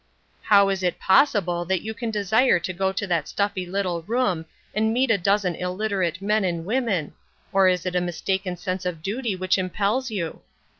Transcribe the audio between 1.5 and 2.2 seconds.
that you can